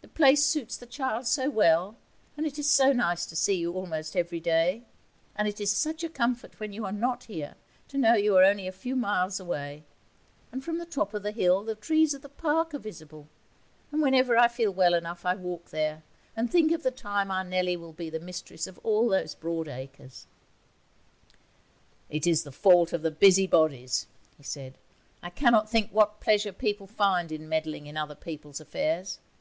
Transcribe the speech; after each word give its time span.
The 0.00 0.08
place 0.08 0.44
suits 0.44 0.76
the 0.76 0.86
child 0.86 1.24
so 1.28 1.48
well, 1.48 1.96
and 2.36 2.44
it 2.44 2.58
is 2.58 2.68
so 2.68 2.92
nice 2.92 3.24
to 3.26 3.36
see 3.36 3.54
you 3.54 3.74
almost 3.74 4.16
every 4.16 4.40
day; 4.40 4.82
and 5.36 5.46
it 5.46 5.60
is 5.60 5.70
such 5.70 6.02
a 6.02 6.08
comfort 6.08 6.58
when 6.58 6.72
you 6.72 6.84
are 6.84 6.90
not 6.90 7.22
here 7.26 7.54
to 7.86 7.96
know 7.96 8.14
you 8.14 8.36
are 8.36 8.42
only 8.42 8.66
a 8.66 8.72
few 8.72 8.96
miles 8.96 9.38
away; 9.38 9.84
and 10.50 10.64
from 10.64 10.78
the 10.78 10.84
top 10.84 11.14
of 11.14 11.22
the 11.22 11.30
hill 11.30 11.62
the 11.62 11.76
trees 11.76 12.12
of 12.12 12.22
the 12.22 12.28
park 12.28 12.74
are 12.74 12.80
visible, 12.80 13.28
and 13.92 14.02
whenever 14.02 14.36
I 14.36 14.48
feel 14.48 14.72
well 14.72 14.94
enough 14.94 15.24
I 15.24 15.36
walk 15.36 15.70
there 15.70 16.02
and 16.34 16.50
think 16.50 16.72
of 16.72 16.82
the 16.82 16.90
time 16.90 17.30
our 17.30 17.44
Nellie 17.44 17.76
will 17.76 17.92
be 17.92 18.10
the 18.10 18.18
mistress 18.18 18.66
of 18.66 18.78
all 18.82 19.08
those 19.08 19.36
broad 19.36 19.68
acres.' 19.68 20.26
'It 22.10 22.26
is 22.26 22.42
the 22.42 22.50
fault 22.50 22.92
of 22.92 23.02
the 23.02 23.12
busybodies,' 23.12 24.08
he 24.36 24.42
said; 24.42 24.76
'I 25.22 25.30
cannot 25.30 25.70
think 25.70 25.92
what 25.92 26.18
pleasure 26.18 26.52
people 26.52 26.88
find 26.88 27.30
in 27.30 27.48
meddling 27.48 27.86
in 27.86 27.96
other 27.96 28.16
people's 28.16 28.58
affairs. 28.60 29.20